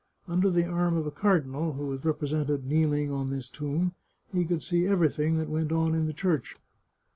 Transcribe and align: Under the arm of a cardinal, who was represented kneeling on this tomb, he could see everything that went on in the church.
Under 0.27 0.49
the 0.49 0.65
arm 0.65 0.97
of 0.97 1.05
a 1.05 1.11
cardinal, 1.11 1.73
who 1.73 1.85
was 1.85 2.03
represented 2.03 2.65
kneeling 2.65 3.11
on 3.11 3.29
this 3.29 3.49
tomb, 3.49 3.93
he 4.33 4.45
could 4.45 4.63
see 4.63 4.87
everything 4.87 5.37
that 5.37 5.47
went 5.47 5.71
on 5.71 5.93
in 5.93 6.07
the 6.07 6.11
church. 6.11 6.55